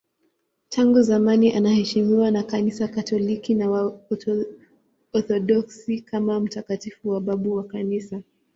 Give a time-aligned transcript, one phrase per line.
[0.69, 3.69] Tangu zamani anaheshimiwa na Kanisa Katoliki na
[5.13, 8.21] Waorthodoksi kama mtakatifu na babu wa Kanisa.